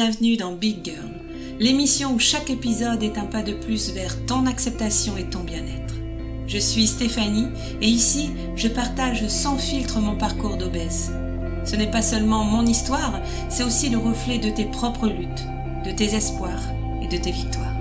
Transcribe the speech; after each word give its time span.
bienvenue 0.00 0.36
dans 0.36 0.52
Big 0.52 0.84
Girl, 0.84 1.10
l'émission 1.58 2.14
où 2.14 2.20
chaque 2.20 2.50
épisode 2.50 3.02
est 3.02 3.18
un 3.18 3.24
pas 3.24 3.42
de 3.42 3.52
plus 3.52 3.90
vers 3.90 4.24
ton 4.26 4.46
acceptation 4.46 5.16
et 5.16 5.24
ton 5.24 5.40
bien-être. 5.40 5.94
Je 6.46 6.56
suis 6.56 6.86
Stéphanie 6.86 7.48
et 7.82 7.88
ici, 7.88 8.30
je 8.54 8.68
partage 8.68 9.26
sans 9.26 9.58
filtre 9.58 9.98
mon 9.98 10.16
parcours 10.16 10.56
d'obèse. 10.56 11.10
Ce 11.64 11.74
n'est 11.74 11.90
pas 11.90 12.00
seulement 12.00 12.44
mon 12.44 12.64
histoire, 12.64 13.20
c'est 13.48 13.64
aussi 13.64 13.88
le 13.88 13.98
reflet 13.98 14.38
de 14.38 14.50
tes 14.50 14.66
propres 14.66 15.08
luttes, 15.08 15.44
de 15.84 15.90
tes 15.90 16.14
espoirs 16.14 16.62
et 17.02 17.08
de 17.08 17.20
tes 17.20 17.32
victoires. 17.32 17.74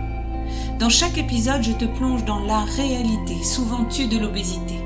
Dans 0.80 0.90
chaque 0.90 1.20
épisode, 1.20 1.62
je 1.62 1.74
te 1.74 1.86
plonge 1.86 2.26
dans 2.26 2.40
la 2.40 2.62
réalité, 2.62 3.44
souvent 3.44 3.86
tue 3.86 4.08
de 4.08 4.18
l'obésité, 4.18 4.82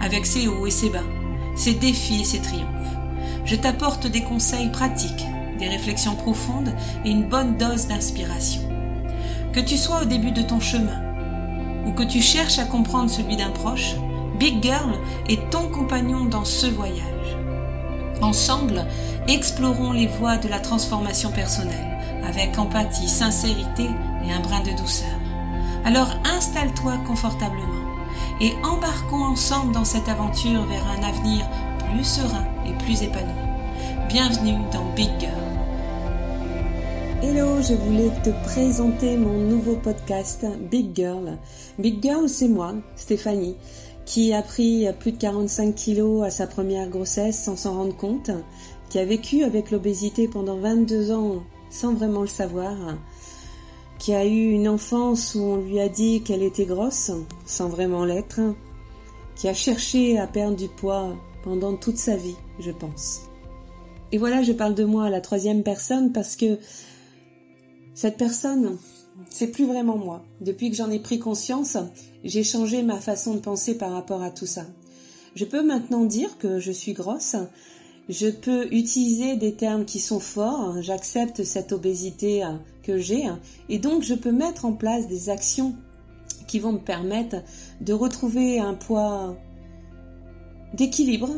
avec 0.00 0.24
ses 0.24 0.46
hauts 0.46 0.68
et 0.68 0.70
ses 0.70 0.90
bas, 0.90 1.10
ses 1.56 1.74
défis 1.74 2.20
et 2.20 2.24
ses 2.24 2.38
triomphes. 2.38 2.68
Je 3.44 3.56
t'apporte 3.56 4.06
des 4.06 4.22
conseils 4.22 4.70
pratiques 4.70 5.26
des 5.58 5.68
réflexions 5.68 6.14
profondes 6.14 6.74
et 7.04 7.10
une 7.10 7.28
bonne 7.28 7.56
dose 7.56 7.86
d'inspiration. 7.86 8.62
Que 9.52 9.60
tu 9.60 9.76
sois 9.76 10.02
au 10.02 10.04
début 10.04 10.32
de 10.32 10.42
ton 10.42 10.60
chemin 10.60 11.00
ou 11.86 11.92
que 11.92 12.02
tu 12.02 12.20
cherches 12.20 12.58
à 12.58 12.64
comprendre 12.64 13.10
celui 13.10 13.36
d'un 13.36 13.50
proche, 13.50 13.94
Big 14.38 14.62
Girl 14.62 14.98
est 15.28 15.50
ton 15.50 15.68
compagnon 15.68 16.24
dans 16.24 16.44
ce 16.44 16.66
voyage. 16.66 17.36
Ensemble, 18.20 18.86
explorons 19.28 19.92
les 19.92 20.06
voies 20.06 20.38
de 20.38 20.48
la 20.48 20.60
transformation 20.60 21.30
personnelle 21.30 21.98
avec 22.26 22.58
empathie, 22.58 23.08
sincérité 23.08 23.88
et 24.24 24.32
un 24.32 24.40
brin 24.40 24.60
de 24.60 24.76
douceur. 24.76 25.06
Alors 25.84 26.08
installe-toi 26.36 26.94
confortablement 27.06 27.84
et 28.40 28.54
embarquons 28.64 29.24
ensemble 29.24 29.72
dans 29.72 29.84
cette 29.84 30.08
aventure 30.08 30.64
vers 30.64 30.86
un 30.98 31.02
avenir 31.02 31.46
plus 31.92 32.04
serein 32.04 32.46
et 32.66 32.72
plus 32.84 33.02
épanoui. 33.02 33.34
Bienvenue 34.08 34.58
dans 34.72 34.84
Big 34.96 35.10
Girl. 35.20 35.43
Hello, 37.26 37.62
je 37.62 37.72
voulais 37.72 38.10
te 38.22 38.28
présenter 38.44 39.16
mon 39.16 39.38
nouveau 39.38 39.76
podcast 39.76 40.44
Big 40.70 40.94
Girl. 40.94 41.38
Big 41.78 42.02
Girl, 42.02 42.28
c'est 42.28 42.48
moi, 42.48 42.74
Stéphanie, 42.96 43.56
qui 44.04 44.34
a 44.34 44.42
pris 44.42 44.86
plus 45.00 45.12
de 45.12 45.16
45 45.16 45.74
kilos 45.74 46.22
à 46.22 46.28
sa 46.28 46.46
première 46.46 46.90
grossesse 46.90 47.42
sans 47.42 47.56
s'en 47.56 47.78
rendre 47.78 47.96
compte, 47.96 48.30
qui 48.90 48.98
a 48.98 49.06
vécu 49.06 49.42
avec 49.42 49.70
l'obésité 49.70 50.28
pendant 50.28 50.58
22 50.58 51.12
ans 51.12 51.42
sans 51.70 51.94
vraiment 51.94 52.20
le 52.20 52.26
savoir, 52.26 52.76
qui 53.98 54.12
a 54.12 54.26
eu 54.26 54.50
une 54.50 54.68
enfance 54.68 55.34
où 55.34 55.40
on 55.40 55.56
lui 55.56 55.80
a 55.80 55.88
dit 55.88 56.20
qu'elle 56.20 56.42
était 56.42 56.66
grosse 56.66 57.10
sans 57.46 57.68
vraiment 57.70 58.04
l'être, 58.04 58.42
qui 59.34 59.48
a 59.48 59.54
cherché 59.54 60.18
à 60.18 60.26
perdre 60.26 60.56
du 60.56 60.68
poids 60.68 61.16
pendant 61.42 61.74
toute 61.74 61.96
sa 61.96 62.16
vie, 62.16 62.36
je 62.60 62.70
pense. 62.70 63.22
Et 64.12 64.18
voilà, 64.18 64.42
je 64.42 64.52
parle 64.52 64.74
de 64.74 64.84
moi 64.84 65.06
à 65.06 65.10
la 65.10 65.22
troisième 65.22 65.62
personne 65.62 66.12
parce 66.12 66.36
que 66.36 66.58
cette 67.94 68.16
personne, 68.16 68.76
c'est 69.30 69.48
plus 69.48 69.66
vraiment 69.66 69.96
moi. 69.96 70.24
Depuis 70.40 70.70
que 70.70 70.76
j'en 70.76 70.90
ai 70.90 70.98
pris 70.98 71.18
conscience, 71.18 71.76
j'ai 72.24 72.42
changé 72.42 72.82
ma 72.82 73.00
façon 73.00 73.34
de 73.34 73.40
penser 73.40 73.78
par 73.78 73.92
rapport 73.92 74.22
à 74.22 74.30
tout 74.30 74.46
ça. 74.46 74.66
Je 75.36 75.44
peux 75.44 75.62
maintenant 75.62 76.04
dire 76.04 76.38
que 76.38 76.58
je 76.58 76.72
suis 76.72 76.92
grosse. 76.92 77.36
Je 78.08 78.28
peux 78.28 78.66
utiliser 78.72 79.36
des 79.36 79.54
termes 79.54 79.84
qui 79.84 79.98
sont 79.98 80.20
forts. 80.20 80.80
J'accepte 80.82 81.44
cette 81.44 81.72
obésité 81.72 82.42
hein, 82.42 82.60
que 82.82 82.98
j'ai. 82.98 83.24
Et 83.68 83.78
donc, 83.78 84.02
je 84.02 84.14
peux 84.14 84.32
mettre 84.32 84.64
en 84.64 84.72
place 84.72 85.06
des 85.06 85.30
actions 85.30 85.74
qui 86.46 86.58
vont 86.58 86.72
me 86.72 86.78
permettre 86.78 87.36
de 87.80 87.92
retrouver 87.92 88.58
un 88.58 88.74
poids 88.74 89.36
d'équilibre. 90.74 91.30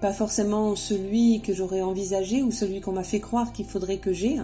Pas 0.00 0.12
forcément 0.12 0.76
celui 0.76 1.40
que 1.40 1.54
j'aurais 1.54 1.80
envisagé 1.80 2.42
ou 2.42 2.50
celui 2.50 2.80
qu'on 2.80 2.92
m'a 2.92 3.04
fait 3.04 3.20
croire 3.20 3.52
qu'il 3.52 3.64
faudrait 3.64 3.98
que 3.98 4.12
j'ai, 4.12 4.38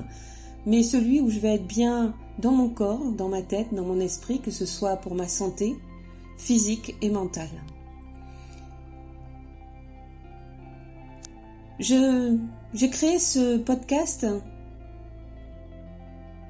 mais 0.66 0.82
celui 0.82 1.20
où 1.20 1.30
je 1.30 1.38
vais 1.38 1.54
être 1.54 1.66
bien 1.66 2.14
dans 2.38 2.52
mon 2.52 2.68
corps, 2.68 3.12
dans 3.12 3.28
ma 3.28 3.42
tête, 3.42 3.72
dans 3.72 3.84
mon 3.84 4.00
esprit, 4.00 4.40
que 4.40 4.50
ce 4.50 4.66
soit 4.66 4.96
pour 4.96 5.14
ma 5.14 5.28
santé 5.28 5.76
physique 6.36 6.96
et 7.02 7.10
mentale. 7.10 7.50
Je, 11.78 12.36
j'ai 12.74 12.90
créé 12.90 13.18
ce 13.18 13.58
podcast 13.58 14.26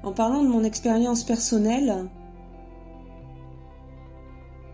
en 0.03 0.11
parlant 0.11 0.43
de 0.43 0.47
mon 0.47 0.63
expérience 0.63 1.23
personnelle 1.23 2.07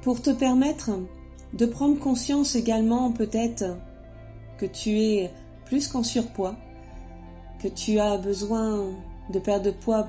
pour 0.02 0.22
te 0.22 0.32
permettre 0.32 0.92
de 1.54 1.66
prendre 1.66 2.00
conscience 2.00 2.56
également 2.56 3.12
peut-être 3.12 3.78
que 4.58 4.66
tu 4.66 5.00
es 5.00 5.32
plus 5.66 5.88
qu'en 5.88 6.04
surpoids, 6.04 6.56
que 7.62 7.68
tu 7.68 8.00
as 8.00 8.18
besoin 8.18 8.92
de 9.30 9.40
perdre 9.40 9.66
de 9.66 9.72
poids 9.72 10.08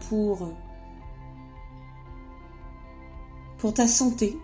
pour 3.59 3.75
ta 3.75 3.87
santé. 3.87 4.39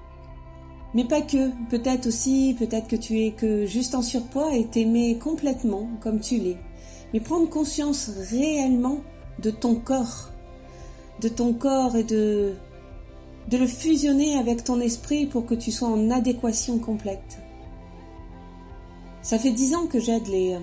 Mais 0.95 1.05
pas 1.05 1.21
que, 1.21 1.51
peut-être 1.69 2.07
aussi, 2.07 2.57
peut-être 2.59 2.89
que 2.89 2.97
tu 2.97 3.21
es 3.21 3.33
que 3.33 3.67
juste 3.67 3.95
en 3.95 4.03
surpoids 4.03 4.55
et 4.55 4.67
t'aimer 4.67 5.19
complètement 5.19 5.89
comme 6.01 6.21
tu 6.21 6.39
l'es. 6.39 6.57
Mais 7.13 7.21
prendre 7.21 7.49
conscience 7.49 8.11
réellement 8.31 9.01
de 9.39 9.51
ton 9.51 9.75
corps, 9.75 10.31
de 11.21 11.29
ton 11.29 11.53
corps 11.53 11.97
et 11.97 12.05
de, 12.05 12.55
de 13.49 13.57
le 13.59 13.67
fusionner 13.67 14.39
avec 14.39 14.65
ton 14.65 14.81
esprit 14.81 15.27
pour 15.27 15.45
que 15.47 15.55
tu 15.55 15.71
sois 15.71 15.89
en 15.89 16.11
adéquation 16.11 16.79
complète. 16.79 17.39
Ça 19.23 19.39
fait 19.39 19.51
dix 19.51 19.75
ans 19.75 19.87
que 19.87 20.01
j'aide 20.01 20.27
les, 20.29 20.55
euh, 20.55 20.61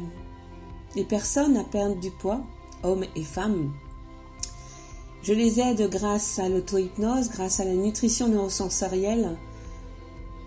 les 0.96 1.04
personnes 1.04 1.58
à 1.58 1.64
perdre 1.64 2.00
du 2.00 2.12
poids, 2.12 2.42
hommes 2.82 3.06
et 3.16 3.24
femmes, 3.24 3.74
je 5.24 5.34
les 5.34 5.62
aide 5.62 5.90
grâce 5.90 6.38
à 6.38 6.50
l'auto-hypnose, 6.50 7.30
grâce 7.30 7.62
à 7.62 7.66
la 7.66 7.74
nutrition 7.74 8.28
neurosensorielle 8.28 9.38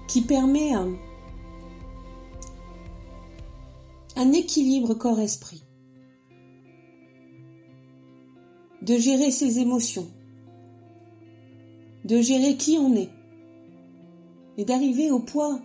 qui 0.06 0.20
permet 0.20 0.74
un, 0.74 0.94
un 4.16 4.32
équilibre 4.32 4.92
corps-esprit, 4.94 5.64
de 8.82 8.98
gérer 8.98 9.30
ses 9.30 9.58
émotions, 9.58 10.06
de 12.04 12.20
gérer 12.20 12.56
qui 12.56 12.76
on 12.78 12.94
est 12.94 13.10
et 14.58 14.66
d'arriver 14.66 15.10
au 15.10 15.20
poids 15.20 15.58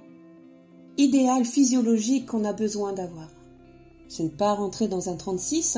idéal 0.97 1.43
physiologique 1.43 2.28
qu'on 2.28 2.45
a 2.45 2.53
besoin 2.53 2.93
d'avoir. 2.93 3.29
C'est 4.11 4.23
ne 4.23 4.29
pas 4.29 4.53
rentrer 4.53 4.89
dans 4.89 5.07
un 5.07 5.16
36, 5.16 5.77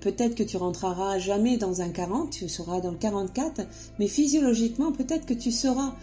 Peut-être 0.00 0.34
que 0.34 0.42
tu 0.42 0.56
rentreras 0.56 1.18
jamais 1.18 1.56
dans 1.56 1.80
un 1.80 1.88
40, 1.88 2.30
tu 2.30 2.48
seras 2.48 2.80
dans 2.80 2.90
le 2.90 2.96
44, 2.96 3.62
mais 3.98 4.08
physiologiquement, 4.08 4.92
peut-être 4.92 5.24
que 5.24 5.34
tu 5.34 5.52
seras 5.52 5.94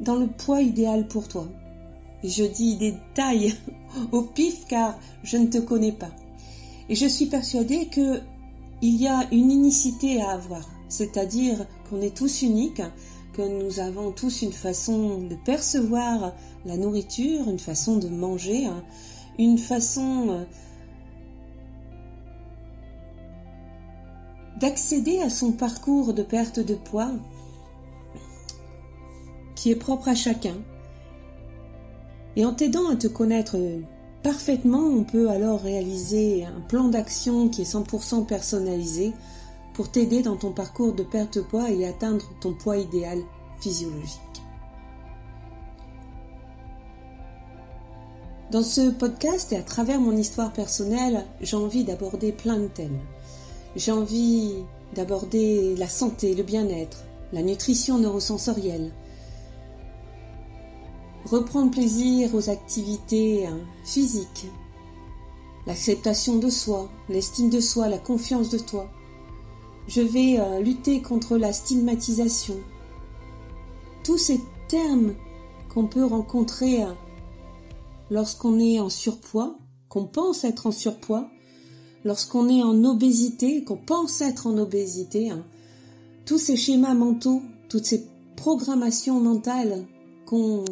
dans 0.00 0.16
le 0.16 0.26
poids 0.26 0.60
idéal 0.60 1.06
pour 1.06 1.28
toi. 1.28 1.48
Je 2.24 2.44
dis 2.44 2.76
des 2.76 2.94
tailles 3.14 3.54
au 4.12 4.22
pif 4.22 4.64
car 4.68 4.98
je 5.22 5.36
ne 5.36 5.46
te 5.46 5.58
connais 5.58 5.92
pas. 5.92 6.10
Et 6.88 6.94
je 6.94 7.06
suis 7.06 7.26
persuadée 7.26 7.86
que 7.86 8.20
il 8.82 9.00
y 9.00 9.06
a 9.06 9.26
une 9.32 9.50
unicité 9.50 10.20
à 10.20 10.30
avoir, 10.30 10.68
c'est-à-dire 10.88 11.66
qu'on 11.88 12.00
est 12.00 12.16
tous 12.16 12.42
uniques, 12.42 12.82
que 13.32 13.42
nous 13.42 13.80
avons 13.80 14.12
tous 14.12 14.42
une 14.42 14.52
façon 14.52 15.18
de 15.18 15.34
percevoir 15.44 16.32
la 16.64 16.76
nourriture, 16.76 17.48
une 17.48 17.58
façon 17.58 17.96
de 17.96 18.08
manger, 18.08 18.66
hein, 18.66 18.82
une 19.38 19.58
façon 19.58 20.46
d'accéder 24.58 25.20
à 25.20 25.30
son 25.30 25.52
parcours 25.52 26.14
de 26.14 26.22
perte 26.22 26.58
de 26.58 26.74
poids 26.74 27.12
qui 29.54 29.70
est 29.70 29.76
propre 29.76 30.08
à 30.08 30.14
chacun. 30.14 30.56
Et 32.36 32.44
en 32.44 32.52
t'aidant 32.52 32.88
à 32.88 32.96
te 32.96 33.08
connaître 33.08 33.56
parfaitement, 34.22 34.84
on 34.84 35.04
peut 35.04 35.30
alors 35.30 35.60
réaliser 35.60 36.44
un 36.44 36.60
plan 36.60 36.88
d'action 36.88 37.48
qui 37.48 37.62
est 37.62 37.72
100% 37.72 38.26
personnalisé 38.26 39.12
pour 39.74 39.90
t'aider 39.90 40.22
dans 40.22 40.36
ton 40.36 40.52
parcours 40.52 40.92
de 40.92 41.02
perte 41.02 41.38
de 41.38 41.42
poids 41.42 41.70
et 41.70 41.86
atteindre 41.86 42.24
ton 42.40 42.52
poids 42.52 42.78
idéal 42.78 43.18
physiologique. 43.60 44.20
Dans 48.50 48.62
ce 48.62 48.90
podcast 48.90 49.52
et 49.52 49.56
à 49.56 49.62
travers 49.62 50.00
mon 50.00 50.16
histoire 50.16 50.52
personnelle, 50.52 51.26
j'ai 51.40 51.56
envie 51.56 51.84
d'aborder 51.84 52.32
plein 52.32 52.58
de 52.58 52.66
thèmes. 52.66 52.98
J'ai 53.76 53.92
envie 53.92 54.54
d'aborder 54.94 55.76
la 55.76 55.88
santé, 55.88 56.34
le 56.34 56.42
bien-être, 56.42 57.04
la 57.32 57.42
nutrition 57.42 57.98
neurosensorielle, 57.98 58.92
reprendre 61.24 61.70
plaisir 61.70 62.34
aux 62.34 62.48
activités 62.48 63.46
hein, 63.46 63.58
physiques, 63.84 64.46
l'acceptation 65.66 66.36
de 66.36 66.48
soi, 66.48 66.88
l'estime 67.08 67.50
de 67.50 67.60
soi, 67.60 67.88
la 67.88 67.98
confiance 67.98 68.48
de 68.48 68.58
toi. 68.58 68.88
Je 69.86 70.00
vais 70.00 70.38
euh, 70.38 70.60
lutter 70.60 71.02
contre 71.02 71.36
la 71.36 71.52
stigmatisation. 71.52 72.56
Tous 74.04 74.18
ces 74.18 74.40
termes 74.68 75.14
qu'on 75.72 75.86
peut 75.86 76.04
rencontrer 76.04 76.82
hein, 76.82 76.96
lorsqu'on 78.10 78.58
est 78.58 78.80
en 78.80 78.88
surpoids, 78.88 79.58
qu'on 79.88 80.06
pense 80.06 80.44
être 80.44 80.66
en 80.66 80.72
surpoids, 80.72 81.28
lorsqu'on 82.04 82.48
est 82.48 82.62
en 82.62 82.84
obésité, 82.84 83.64
qu'on 83.64 83.76
pense 83.76 84.20
être 84.20 84.46
en 84.46 84.56
obésité, 84.58 85.30
hein, 85.30 85.44
tous 86.24 86.38
ces 86.38 86.56
schémas 86.56 86.94
mentaux, 86.94 87.42
toutes 87.68 87.86
ces 87.86 88.06
programmations 88.36 89.20
mentales 89.20 89.84
qu'on 90.26 90.64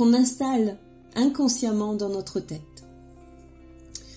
installe 0.00 0.78
inconsciemment 1.14 1.94
dans 1.94 2.08
notre 2.08 2.40
tête. 2.40 2.60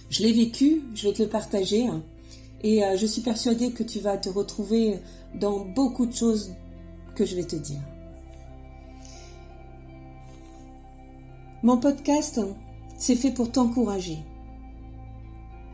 Je 0.10 0.24
l'ai 0.24 0.34
vécu, 0.34 0.82
je 0.96 1.08
vais 1.08 1.14
te 1.14 1.24
le 1.24 1.30
partager, 1.30 1.88
hein, 1.88 2.04
et 2.62 2.84
euh, 2.84 2.98
je 2.98 3.06
suis 3.06 3.22
persuadée 3.22 3.72
que 3.72 3.84
tu 3.84 4.00
vas 4.00 4.18
te 4.18 4.30
retrouver 4.30 5.00
dans 5.36 5.66
beaucoup 5.66 6.06
de 6.06 6.14
choses 6.14 6.52
que 7.16 7.26
je 7.26 7.36
vais 7.36 7.44
te 7.44 7.56
dire. 7.56 7.82
Mon 11.62 11.78
podcast, 11.78 12.40
c'est 12.98 13.16
fait 13.16 13.32
pour 13.32 13.52
t'encourager. 13.52 14.18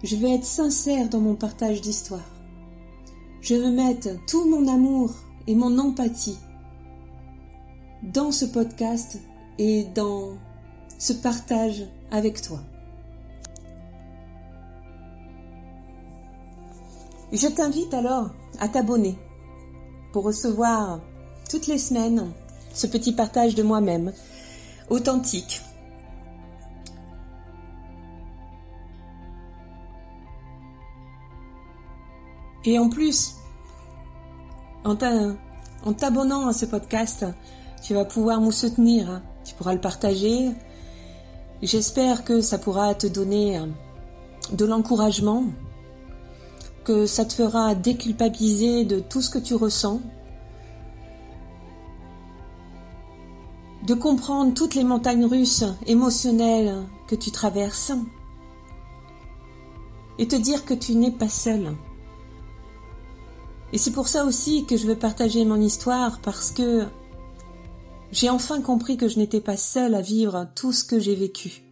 Je 0.05 0.17
veux 0.17 0.29
être 0.29 0.45
sincère 0.45 1.09
dans 1.09 1.19
mon 1.19 1.33
partage 1.33 1.81
d'histoire. 1.81 2.29
Je 3.41 3.55
veux 3.55 3.71
mettre 3.71 4.09
tout 4.27 4.47
mon 4.47 4.67
amour 4.67 5.11
et 5.47 5.55
mon 5.55 5.79
empathie 5.79 6.37
dans 8.03 8.31
ce 8.31 8.45
podcast 8.45 9.19
et 9.57 9.83
dans 9.95 10.33
ce 10.99 11.11
partage 11.11 11.85
avec 12.11 12.39
toi. 12.39 12.59
Je 17.33 17.47
t'invite 17.47 17.95
alors 17.95 18.29
à 18.59 18.69
t'abonner 18.69 19.17
pour 20.13 20.25
recevoir 20.25 21.01
toutes 21.49 21.65
les 21.65 21.79
semaines 21.79 22.31
ce 22.75 22.85
petit 22.85 23.11
partage 23.11 23.55
de 23.55 23.63
moi-même, 23.63 24.13
authentique, 24.91 25.63
Et 32.65 32.79
en 32.79 32.89
plus, 32.89 33.35
en 34.83 34.95
t'abonnant 34.95 36.47
à 36.47 36.53
ce 36.53 36.65
podcast, 36.65 37.25
tu 37.83 37.93
vas 37.93 38.05
pouvoir 38.05 38.41
me 38.41 38.49
soutenir, 38.49 39.21
tu 39.43 39.53
pourras 39.53 39.73
le 39.73 39.81
partager. 39.81 40.49
J'espère 41.61 42.23
que 42.23 42.41
ça 42.41 42.57
pourra 42.57 42.95
te 42.95 43.05
donner 43.05 43.59
euh, 43.59 43.67
de 44.51 44.65
l'encouragement, 44.65 45.45
que 46.83 47.05
ça 47.05 47.25
te 47.25 47.33
fera 47.33 47.75
déculpabiliser 47.75 48.83
de 48.83 48.99
tout 48.99 49.21
ce 49.21 49.29
que 49.29 49.39
tu 49.39 49.53
ressens, 49.53 50.01
de 53.85 53.93
comprendre 53.93 54.55
toutes 54.55 54.73
les 54.73 54.83
montagnes 54.83 55.25
russes 55.25 55.65
émotionnelles 55.85 56.75
que 57.07 57.15
tu 57.15 57.29
traverses 57.29 57.93
et 60.17 60.27
te 60.27 60.35
dire 60.35 60.65
que 60.65 60.73
tu 60.73 60.95
n'es 60.95 61.11
pas 61.11 61.29
seul. 61.29 61.75
Et 63.73 63.77
c'est 63.77 63.91
pour 63.91 64.07
ça 64.07 64.25
aussi 64.25 64.65
que 64.65 64.77
je 64.77 64.87
veux 64.87 64.95
partager 64.95 65.43
mon 65.45 65.59
histoire 65.59 66.21
parce 66.21 66.51
que 66.51 66.85
j'ai 68.11 68.29
enfin 68.29 68.61
compris 68.61 68.97
que 68.97 69.07
je 69.07 69.17
n'étais 69.17 69.41
pas 69.41 69.57
seule 69.57 69.95
à 69.95 70.01
vivre 70.01 70.47
tout 70.55 70.71
ce 70.71 70.83
que 70.83 70.99
j'ai 70.99 71.15
vécu, 71.15 71.63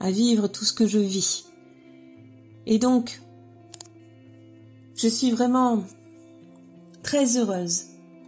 à 0.00 0.10
vivre 0.10 0.48
tout 0.48 0.64
ce 0.64 0.72
que 0.72 0.86
je 0.86 0.98
vis. 0.98 1.46
Et 2.66 2.78
donc, 2.78 3.22
je 4.94 5.08
suis 5.08 5.30
vraiment 5.30 5.82
très 7.02 7.38
heureuse 7.38 7.84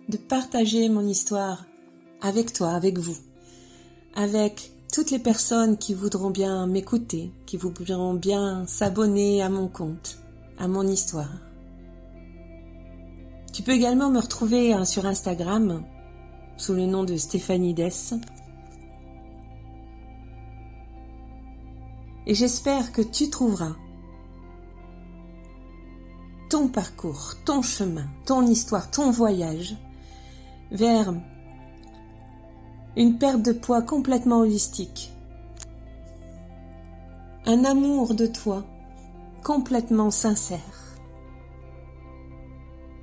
de 0.08 0.16
partager 0.16 0.88
mon 0.88 1.06
histoire 1.06 1.66
avec 2.22 2.52
toi, 2.52 2.70
avec 2.70 2.98
vous, 2.98 3.18
avec 4.14 4.72
toutes 4.92 5.10
les 5.10 5.18
personnes 5.18 5.76
qui 5.76 5.94
voudront 5.94 6.30
bien 6.30 6.66
m'écouter, 6.66 7.30
qui 7.46 7.56
voudront 7.56 8.14
bien 8.14 8.66
s'abonner 8.66 9.42
à 9.42 9.48
mon 9.48 9.68
compte, 9.68 10.18
à 10.58 10.68
mon 10.68 10.86
histoire. 10.86 11.30
Tu 13.52 13.62
peux 13.62 13.72
également 13.72 14.08
me 14.08 14.18
retrouver 14.18 14.72
hein, 14.72 14.86
sur 14.86 15.04
Instagram 15.04 15.84
sous 16.56 16.72
le 16.72 16.86
nom 16.86 17.04
de 17.04 17.16
Stéphanie 17.16 17.74
Dess. 17.74 18.14
Et 22.26 22.34
j'espère 22.34 22.92
que 22.92 23.02
tu 23.02 23.28
trouveras 23.28 23.74
ton 26.48 26.68
parcours, 26.68 27.34
ton 27.44 27.60
chemin, 27.60 28.06
ton 28.24 28.46
histoire, 28.46 28.90
ton 28.90 29.10
voyage 29.10 29.76
vers 30.70 31.12
une 32.96 33.18
perte 33.18 33.42
de 33.42 33.52
poids 33.52 33.82
complètement 33.82 34.40
holistique, 34.40 35.12
un 37.44 37.64
amour 37.64 38.14
de 38.14 38.26
toi 38.26 38.64
complètement 39.42 40.10
sincère 40.10 40.81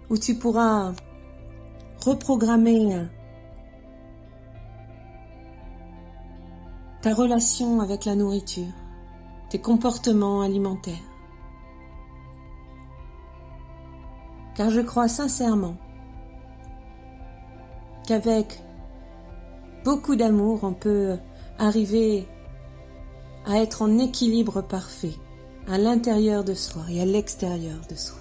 où 0.09 0.17
tu 0.17 0.35
pourras 0.35 0.93
reprogrammer 2.03 3.07
ta 7.01 7.13
relation 7.13 7.79
avec 7.81 8.05
la 8.05 8.15
nourriture, 8.15 8.73
tes 9.49 9.59
comportements 9.59 10.41
alimentaires. 10.41 10.95
Car 14.55 14.69
je 14.69 14.81
crois 14.81 15.07
sincèrement 15.07 15.77
qu'avec 18.07 18.61
beaucoup 19.85 20.15
d'amour, 20.15 20.59
on 20.63 20.73
peut 20.73 21.17
arriver 21.57 22.27
à 23.45 23.57
être 23.57 23.81
en 23.81 23.97
équilibre 23.99 24.61
parfait 24.61 25.15
à 25.67 25.77
l'intérieur 25.77 26.43
de 26.43 26.53
soi 26.53 26.83
et 26.89 27.01
à 27.01 27.05
l'extérieur 27.05 27.79
de 27.89 27.95
soi. 27.95 28.17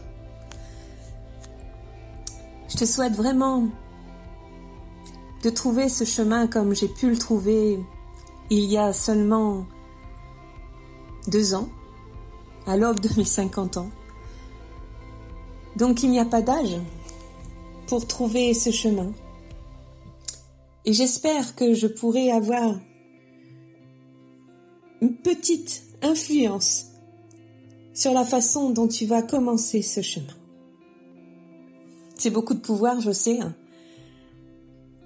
Je 2.68 2.76
te 2.76 2.84
souhaite 2.84 3.14
vraiment 3.14 3.68
de 5.42 5.50
trouver 5.50 5.88
ce 5.88 6.04
chemin 6.04 6.46
comme 6.46 6.74
j'ai 6.74 6.88
pu 6.88 7.10
le 7.10 7.16
trouver 7.16 7.78
il 8.50 8.64
y 8.64 8.76
a 8.76 8.92
seulement 8.92 9.66
deux 11.28 11.54
ans, 11.54 11.68
à 12.66 12.76
l'aube 12.76 13.00
de 13.00 13.08
mes 13.16 13.24
50 13.24 13.76
ans. 13.76 13.90
Donc 15.76 16.02
il 16.02 16.10
n'y 16.10 16.18
a 16.18 16.24
pas 16.24 16.42
d'âge 16.42 16.76
pour 17.86 18.06
trouver 18.06 18.54
ce 18.54 18.70
chemin. 18.70 19.12
Et 20.84 20.92
j'espère 20.92 21.54
que 21.54 21.74
je 21.74 21.86
pourrai 21.86 22.30
avoir 22.30 22.78
une 25.00 25.14
petite 25.16 25.82
influence 26.02 26.86
sur 27.92 28.12
la 28.12 28.24
façon 28.24 28.70
dont 28.70 28.88
tu 28.88 29.06
vas 29.06 29.22
commencer 29.22 29.82
ce 29.82 30.00
chemin. 30.00 30.37
C'est 32.18 32.30
beaucoup 32.30 32.54
de 32.54 32.58
pouvoir, 32.58 33.00
je 33.00 33.12
sais. 33.12 33.38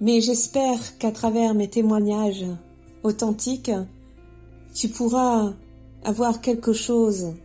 Mais 0.01 0.19
j'espère 0.19 0.97
qu'à 0.97 1.11
travers 1.11 1.53
mes 1.53 1.69
témoignages 1.69 2.45
authentiques, 3.03 3.71
tu 4.73 4.89
pourras 4.89 5.53
avoir 6.03 6.41
quelque 6.41 6.73
chose 6.73 7.35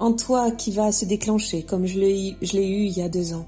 en 0.00 0.12
toi 0.12 0.50
qui 0.50 0.72
va 0.72 0.90
se 0.90 1.04
déclencher, 1.04 1.62
comme 1.62 1.86
je 1.86 2.00
l'ai 2.00 2.36
eu 2.68 2.86
il 2.86 2.98
y 2.98 3.02
a 3.02 3.08
deux 3.08 3.32
ans. 3.32 3.46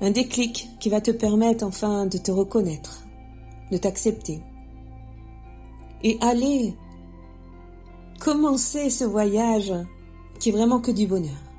Un 0.00 0.10
déclic 0.10 0.68
qui 0.80 0.88
va 0.88 1.00
te 1.00 1.12
permettre 1.12 1.64
enfin 1.64 2.06
de 2.06 2.18
te 2.18 2.32
reconnaître, 2.32 3.04
de 3.70 3.76
t'accepter. 3.76 4.40
Et 6.02 6.18
aller 6.20 6.74
commencer 8.18 8.90
ce 8.90 9.04
voyage 9.04 9.72
qui 10.40 10.48
est 10.48 10.52
vraiment 10.52 10.80
que 10.80 10.90
du 10.90 11.06
bonheur. 11.06 11.51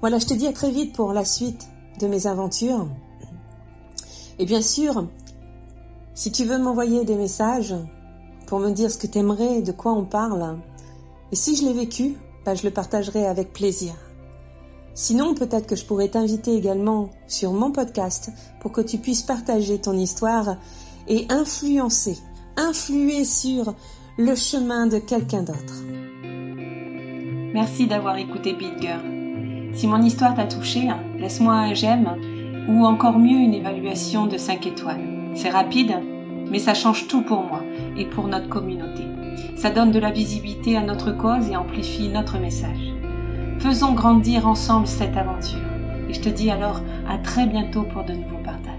Voilà, 0.00 0.18
je 0.18 0.26
te 0.26 0.34
dis 0.34 0.46
à 0.46 0.52
très 0.52 0.70
vite 0.70 0.94
pour 0.94 1.12
la 1.12 1.24
suite 1.24 1.68
de 2.00 2.06
mes 2.06 2.26
aventures. 2.26 2.86
Et 4.38 4.46
bien 4.46 4.62
sûr, 4.62 5.06
si 6.14 6.30
tu 6.30 6.44
veux 6.44 6.58
m'envoyer 6.58 7.04
des 7.04 7.16
messages 7.16 7.74
pour 8.46 8.60
me 8.60 8.70
dire 8.70 8.90
ce 8.90 8.98
que 8.98 9.06
tu 9.06 9.18
aimerais, 9.18 9.62
de 9.62 9.72
quoi 9.72 9.92
on 9.92 10.04
parle, 10.04 10.58
et 11.32 11.36
si 11.36 11.56
je 11.56 11.64
l'ai 11.64 11.72
vécu, 11.72 12.16
bah, 12.44 12.54
je 12.54 12.64
le 12.64 12.70
partagerai 12.70 13.26
avec 13.26 13.52
plaisir. 13.52 13.94
Sinon, 14.94 15.34
peut-être 15.34 15.66
que 15.66 15.76
je 15.76 15.84
pourrais 15.84 16.08
t'inviter 16.08 16.54
également 16.54 17.10
sur 17.26 17.52
mon 17.52 17.70
podcast 17.70 18.30
pour 18.60 18.72
que 18.72 18.80
tu 18.80 18.98
puisses 18.98 19.22
partager 19.22 19.80
ton 19.80 19.92
histoire 19.92 20.56
et 21.06 21.26
influencer, 21.28 22.18
influer 22.56 23.24
sur 23.24 23.74
le 24.16 24.34
chemin 24.34 24.86
de 24.86 24.98
quelqu'un 24.98 25.42
d'autre. 25.42 25.82
Merci 27.52 27.86
d'avoir 27.86 28.16
écouté 28.16 28.56
Girl. 28.80 29.17
Si 29.72 29.86
mon 29.86 30.02
histoire 30.02 30.34
t'a 30.34 30.46
touché, 30.46 30.88
laisse-moi 31.18 31.54
un 31.54 31.74
j'aime 31.74 32.16
ou 32.68 32.84
encore 32.84 33.18
mieux 33.18 33.38
une 33.38 33.54
évaluation 33.54 34.26
de 34.26 34.36
5 34.36 34.66
étoiles. 34.66 35.04
C'est 35.34 35.50
rapide, 35.50 35.94
mais 36.50 36.58
ça 36.58 36.74
change 36.74 37.06
tout 37.08 37.22
pour 37.22 37.42
moi 37.42 37.62
et 37.96 38.06
pour 38.06 38.28
notre 38.28 38.48
communauté. 38.48 39.04
Ça 39.56 39.70
donne 39.70 39.92
de 39.92 39.98
la 39.98 40.10
visibilité 40.10 40.76
à 40.76 40.82
notre 40.82 41.12
cause 41.12 41.48
et 41.48 41.56
amplifie 41.56 42.08
notre 42.08 42.38
message. 42.38 42.92
Faisons 43.58 43.92
grandir 43.92 44.46
ensemble 44.46 44.86
cette 44.86 45.16
aventure. 45.16 45.58
Et 46.08 46.14
je 46.14 46.20
te 46.20 46.28
dis 46.28 46.50
alors 46.50 46.80
à 47.08 47.18
très 47.18 47.46
bientôt 47.46 47.82
pour 47.82 48.04
de 48.04 48.12
nouveaux 48.12 48.42
partages. 48.44 48.77